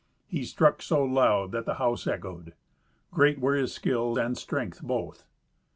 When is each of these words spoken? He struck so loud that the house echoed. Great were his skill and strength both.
He 0.25 0.45
struck 0.45 0.81
so 0.81 1.03
loud 1.03 1.51
that 1.51 1.65
the 1.67 1.75
house 1.75 2.07
echoed. 2.07 2.53
Great 3.11 3.39
were 3.39 3.53
his 3.53 3.71
skill 3.71 4.17
and 4.17 4.35
strength 4.35 4.81
both. 4.81 5.25